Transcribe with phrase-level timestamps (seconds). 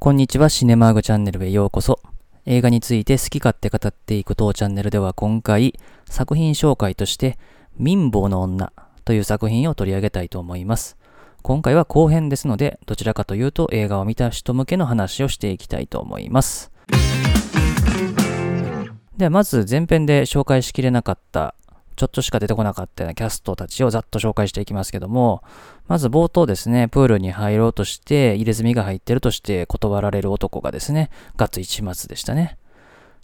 [0.00, 1.98] こんにちは、シネマーグチャンネルへようこそ。
[2.46, 5.74] 映画について好き勝手語っていく当チャンネルでは今回、
[6.08, 7.36] 作品紹介として、
[7.76, 8.72] 民法の女
[9.04, 10.96] という作品を取り上げたいと思います。
[11.42, 16.70] 今回は後編ですので、どちらかというと映画を見た人向けの話をしていきたいと思います。
[19.16, 21.56] ではまず前編で紹介しきれなかった
[21.98, 25.42] ちょっとしか出てこなかったようなキャストたちをざっと紹介していきますけども、
[25.88, 32.56] まず冒頭ですね、プールに入ろうとして、入れ墨が入ってるとして断られる男がですね、ガッツ一末でしたね。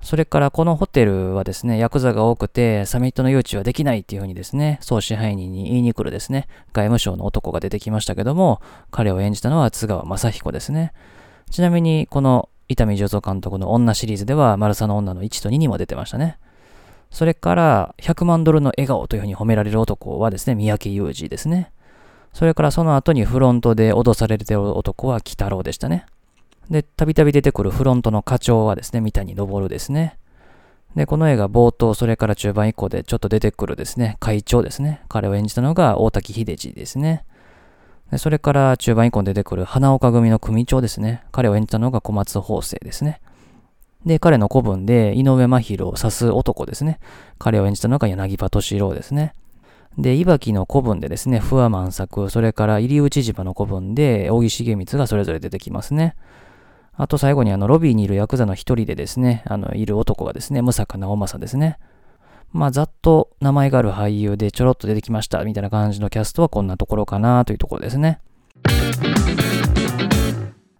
[0.00, 10.94] それからこのホテルはですね、ヤクザが多くて、サミットの誘致はできないっていうふうにですね、総支配人に言いに来るですね、外務省の男が出てきましたけども、彼を演じたのは津川雅彦ですね。
[11.50, 16.38] ちなみに、この伊丹十三監督の女シリーズでは、マルサの女の1と2にも出てましたね。
[17.12, 21.70] それから、100万ドルの笑顔というふうに褒められる男はですね、三宅裕二ですね。
[22.32, 26.06] それからその後にフロントで脅されてる男は北郎でしたね。
[26.70, 30.16] で、たびたび出てくるフロントの課長はですね、三谷昇ですね。
[30.96, 35.02] で、この映画冒頭、それから中盤以降でちょっと出てくるですね、会長ですね。
[35.08, 37.24] 彼を演じたのが大滝秀治ですね。
[38.10, 41.24] でそれから中盤以降に出てくる花岡組の組長ですね。
[41.32, 43.21] 彼を演じたのが小松法生ですね。
[44.04, 46.98] で、彼の古文で井上真宏を指す男ですね。
[47.38, 49.34] 彼を演じたのが柳葉敏郎ですね。
[49.98, 56.14] で、いばきの古文でですね、不破万作、それから入内島の古文で、大木重光がそれぞれ出てきますね。
[56.94, 61.78] あと最後にあの、ロビーにいるヤクザの一人でですね、あの、いる男がですね、武坂直政ですね。
[62.52, 68.18] まあ、ざっと名前がある俳優でちょろっと出てきました、みたいな感じのキャストはこんなところかなというところですね。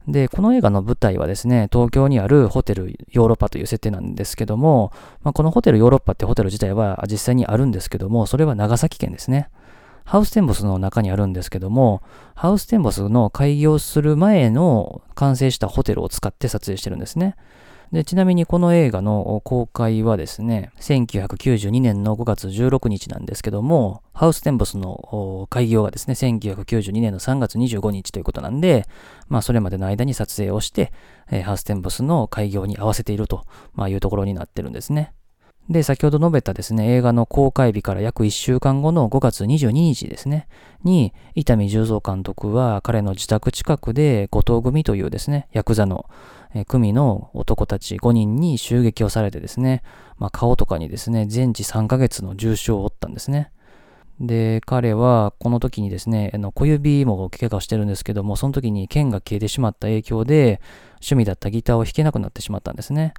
[0.09, 9.49] で、この映画の舞台はですね、東京にあるホテルヨーロッパという設定なんですけども、まあ、このホテルヨーロッパってホテル自体は実際にあるんですけども、それは長崎県ですね。
[10.05, 12.03] ハウステンボスの中にあるんですけども、
[12.35, 17.37] ハウステンボスの開業する前の完成したホテルを使って撮影してるんですね。
[17.93, 28.87] で、ちなみにこの映画の公開はですね、1992年の5月16日なんですけども、ハウステンボスの開業がですね、1992年の3月25日ということなんで、
[29.29, 30.91] まあそれまでの間に撮影をして、
[31.45, 33.45] ハウステンボスの開業に合わせていると、
[33.87, 35.13] いうところになってるんですね。
[35.69, 40.49] で、先ほど述べたですね、映画の公開日から約1週間後の5月22日ですね、
[40.83, 46.07] に、伊丹十三監督は彼の自宅近くで後藤組というですね、ヤクザの
[46.55, 49.83] え組の男たち5人に襲撃をされてですね、
[50.19, 53.51] まあ、顔とかにですね、全治3ヶ月の重傷を負ったんですね。
[54.21, 60.61] で、彼はこの時にですね、あの小指も怪我をしてるんですけども、その時に剣が消えてしまった影響で、
[60.97, 63.15] 趣味だったギターを弾けなくなってしまったんですね。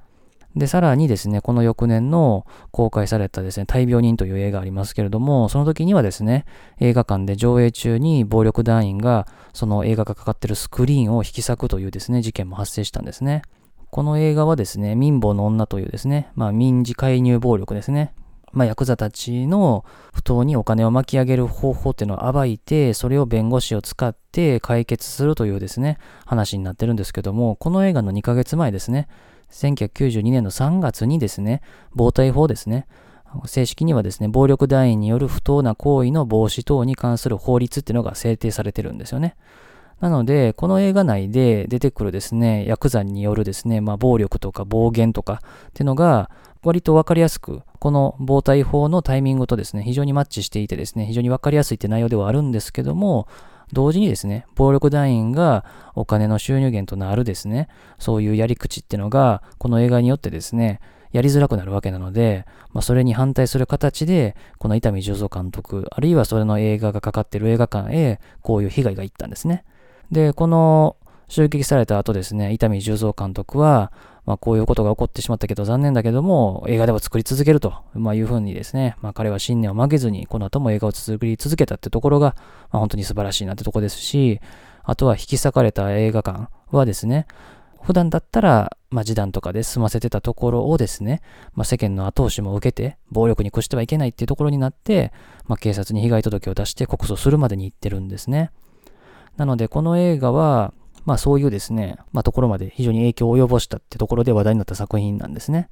[0.56, 6.44] で、さらにですね、この翌年の公開されたですね、大病人という映画ありますけれども、その時にはですね、
[6.78, 13.42] 映画館で上映中に暴力団員が、その映画がかかっているスクリーンを引き裂くというですね、事件も発生したんですね。
[13.90, 18.14] この映画はですね、民法の女というですね、まあ民事介入暴力ですね。
[18.54, 29.08] まあ、ヤクザたちの不当にお金を巻き上げる方法っていうのを暴いて、それを弁護士を使って解決するというですね、話になってるんですけども、この映画の2ヶ月前ですね、
[29.50, 31.62] 1992年の3月にですね、
[31.94, 32.86] 防体法ですね、
[33.46, 39.36] 正式にはですね、暴力団員による不当な行為の防止等に関する法律っていうのが制定されてるんですよね。
[40.00, 46.30] なので、この映画内で出てくるですね、ヤクザによるですね、まあ、暴力とか暴言とかっていうのが、
[46.62, 53.28] 割とわかりやすく、この防体法のタイミングとですね、非常にマッチしていてですね、非常にわかりやすいって内容ではあるんですけども、
[53.72, 55.64] 同時にですね、暴力団員が
[55.94, 60.80] お金の収入源となるですね、そういうやり口っていうのが、この映画によってですね、
[61.12, 69.64] やりづらくなるわけなので、まあ、それに反対する形で、この伊丹十三監督、あるいはそれの映画がかかっている映画館へ、こういう被害がいったんですね。
[70.10, 70.96] で、この
[71.28, 73.92] 襲撃された後ですね、伊丹十三監督は、
[74.26, 82.36] まあ、こういうことが起こってしまったけど残念だけども、映画では作り続けると、まあ、いうふうにですね、まあ、彼は信念を曲げずに、この後も映画を作り続けたってところが、
[82.70, 84.40] まあ、本当に素晴らしいなってとこですし、
[84.82, 87.26] あとは引き裂かれた映画館はですね、
[87.82, 91.20] 普段だったら、まあ、示談とかで済ませてたところをですね、
[91.52, 95.12] まあ、世間の後押しも受けて、暴力に屈してはいけないっていうところになって、
[95.46, 98.52] まあ、警察に被害届を出して告訴するまでに行ってるんですね。
[99.36, 100.72] なので、この映画は、
[101.04, 105.68] まあそういうですね、まあところまで非常に影響を及ぼしたってところで話題になった作品なんですね。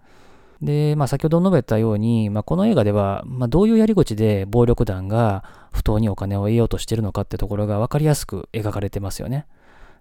[0.61, 9.46] で、まあ先ほど述べたように、まあこの映画では、まあどういうやり口で暴力団が不当にお金を得ようとしているのかってところがわかりやすく描かれてますよね。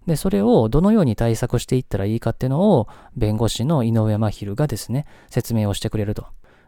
[0.05, 6.25] で、それをどのように対策していったらいいかっていうのを、弁護士の井上真昼がですね、説明をしてくれると。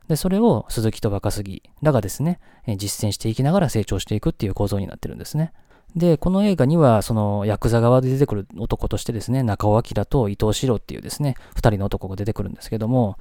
[0.08, 2.40] で、それを鈴木と若杉らがですね、
[2.78, 5.52] 実践していきながら成長していくっていう構造になってるんですね。
[5.96, 13.18] で、この映画には、その、ヤクザ側で出てくる男としてですね、中尾明と伊藤四郎っていうですね、二人の男が出てくるんですけども、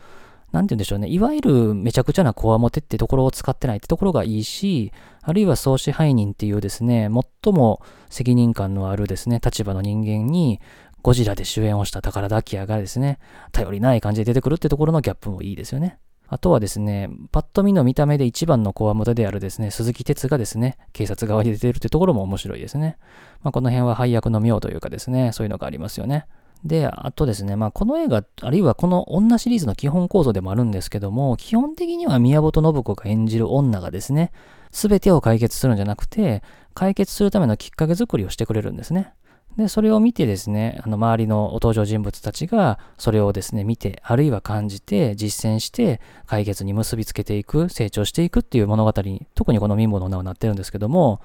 [0.52, 4.92] なんて言うんでしょうね、いわゆるめちゃくちゃなコアモテってところを使ってないってところがいいし、
[5.22, 7.10] あるいは総支配人っていうですね、
[7.42, 10.60] 最も責任感のあるですね、立場の人間に、
[11.02, 13.18] ゴジラで主演をした宝田明がですね、
[13.50, 15.98] 頼りない感じで出てくるってところのギャップもいいですよね。
[16.32, 22.96] あとはですね、パッと見の見た目で一番のコアモテであるですね、鈴木哲がですね、警察側に出てるってところも面白いですね。
[23.42, 26.24] まあ、この辺は配役の妙というかですね、そういうのがありますよね。
[26.64, 34.32] で、あとですね、まあ、この映画、あるいはこの女シリーズの基本構造でもあるんですけども、基本的には宮本信子が演じる女がですね、
[34.70, 36.42] すべてを解決するんじゃなくて、
[36.72, 39.12] 解決するためのきっかけ作りをしてくれるんですね。
[39.56, 51.20] で、それを見てですね、あの、周りのお登場人物たちが、それをですね、見て、あるいは感じて、実践して、解決に結びつけていく、成長していくっていう物語に、特にこの民法の女はなってるんですけども、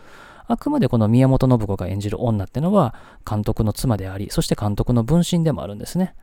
[0.48, 2.96] あくまでこの宮本信子が演じる女ってのは、
[3.30, 6.14] 監督の妻であり、そして監督の分身でもあるんですね。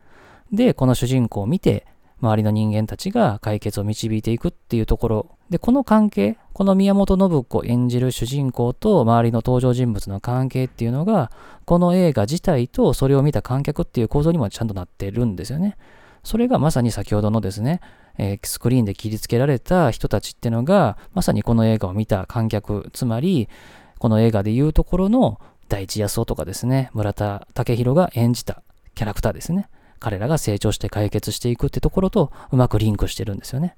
[0.52, 1.86] で、この主人公を見て、
[2.24, 5.38] 周りの人間たちが解決を導いていくっていうところ。
[5.50, 11.30] で、この関係、この宮本信子演じる主人公と周りの登場人物の関係っていうのが、
[11.64, 15.76] この映画自体とそれを見た観客っていう構造にもちゃんとなってるんですよね。
[16.22, 17.80] それがまさに先ほどのですね、
[18.16, 23.48] えー、スクリーンで切りつけられた人たちっていうのが、まさにこの映画を見た観客、つまり、
[23.98, 28.62] この映画でいうところの第一安夫とかですね、村田武宏が演じた
[28.94, 29.68] キャラクターですね。
[30.04, 33.74] 彼らが成長して解決していくってところとうまくリンクしてるんですよね。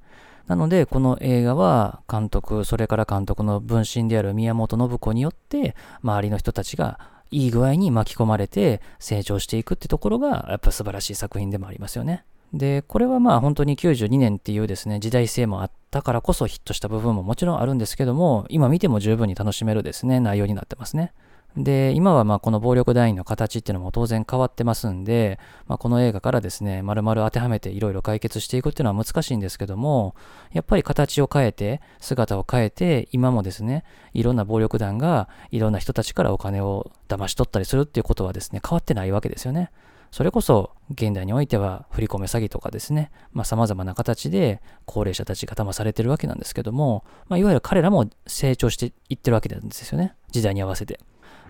[0.48, 6.98] なので、この映画は監督、それから監督の分身である宮本信子によって、周りの人たちが
[7.30, 12.24] いい具合に巻き込まれて成長していくってところが、やっぱ素晴らしい作品でもありますよね。
[12.52, 21.12] で、これはまあ本当に92年っていうですね、時代性もあったからこそヒットした部分ももちろんあるんですけども、今見ても十分に楽しめるですね、内容になってますね。
[21.56, 30.14] で、今はまあこの暴力団員の形っていうのも当然変わってますんで、まあ、この映画からですね、丸々当てはめていろいろ解決していくっていうのは難しいんですけども、
[30.52, 39.70] やっぱり形を変えて、姿を変えて、今もですね、いろんな暴力団がいろんな人たちからお金を騙し取ったりするっていうことはですね、変わってないわけですよね。
[40.10, 50.14] それこそ現代においては振り込め詐欺とかですね、まあ、様々な形で高齢者たちが騙されてるわけなんですけども、まあ、いわゆる彼らも成長していってるわけなんですよね。
[50.30, 51.00] 時代に合わせて。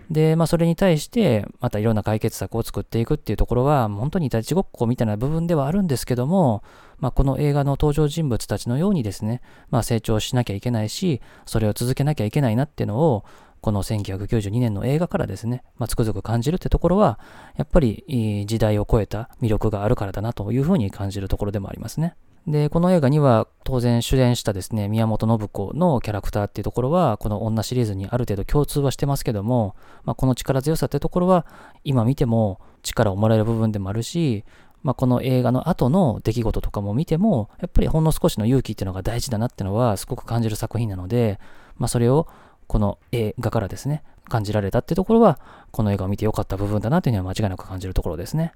[0.09, 6.63] で、まあ、それに対して、またいろんな解決策を作っていくっていうところは、本当にいたちごっこみたいな部分ではあるんですけども、
[6.99, 13.25] まあ、この映画の登場人物たちのようにですね、まあ、成長しなきゃいけないし、それを続けなきゃいけないなっていうのを、
[13.59, 17.19] この1992年の映画からですね、まあ、つくづく感じるってところは、
[17.57, 22.15] やっぱり時代を超えた魅力があるからだなというふうに感じるところでもありますね。
[22.47, 31.45] で、この映画には当然主演したですね、宮本信子のキャラクターっていうところは、この女シリーズにある程度共通はしてますけども、まあ、この力強さってところは、
[31.83, 34.45] 今見ても力をもらえる部分でもあるし、
[34.81, 41.41] まあ、この映画の後の出来事とかも見ても、やっぱりほんの少しの勇気っていうのが大事だなっていうのはすごく感じる作品なので、
[41.75, 42.29] まあ、それを
[42.67, 45.37] この映画からですね、感じられたっていうところは、
[45.71, 48.53] この映画を見てよかった部分だなというのは間違いなく感じるところですね。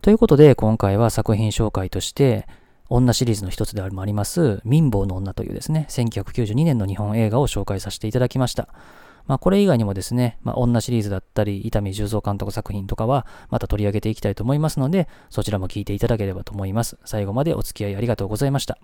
[0.00, 2.46] ということで、今回は作品紹介として、
[2.88, 8.68] 女シリーズの一つでもあります、民房の女というですね、1992年の日本映画を紹介させていただきました。
[9.26, 16.96] まあ、これ以外にもですね、まあ、女シリーズだったり、伊丹十三監督作品とかは、また取り上げていきたいと思いますので、そちらも聞いていただければと思います。
[17.04, 18.78] 最後までお付き合いありがとうございました。